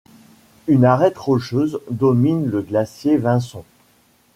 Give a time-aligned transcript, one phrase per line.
[0.67, 3.63] Une arête rocheuse domine le glacier Vinson.